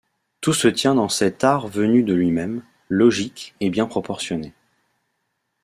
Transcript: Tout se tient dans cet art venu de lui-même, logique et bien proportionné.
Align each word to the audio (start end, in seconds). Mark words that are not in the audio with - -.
Tout 0.41 0.55
se 0.55 0.67
tient 0.67 0.95
dans 0.95 1.09
cet 1.09 1.43
art 1.43 1.67
venu 1.67 2.01
de 2.01 2.15
lui-même, 2.15 2.63
logique 2.89 3.53
et 3.59 3.69
bien 3.69 3.85
proportionné. 3.85 4.51